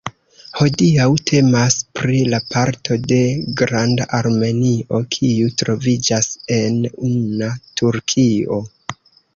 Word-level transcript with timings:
Hodiaŭ 0.59 1.03
temas 1.31 1.75
pri 1.99 2.21
la 2.31 2.39
parto 2.55 2.97
de 3.11 3.19
Granda 3.61 4.09
Armenio 4.21 5.03
kiu 5.17 5.55
troviĝas 5.63 6.33
en 6.61 6.83
una 7.13 7.53
Turkio. 7.83 8.61